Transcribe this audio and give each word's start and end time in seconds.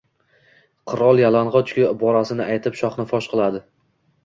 “Qirol 0.91 1.21
yalang‘och-ku!” 1.23 1.85
iborasini 1.91 2.49
aytib, 2.57 2.81
shohni 2.83 3.09
fosh 3.15 3.31
qiladi. 3.37 3.65